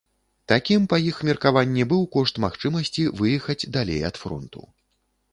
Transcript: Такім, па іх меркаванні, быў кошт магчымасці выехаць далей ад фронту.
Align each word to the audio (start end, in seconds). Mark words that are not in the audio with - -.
Такім, 0.51 0.85
па 0.93 0.97
іх 1.09 1.17
меркаванні, 1.27 1.83
быў 1.91 2.01
кошт 2.15 2.39
магчымасці 2.45 3.03
выехаць 3.19 3.69
далей 3.75 4.01
ад 4.09 4.15
фронту. 4.23 4.65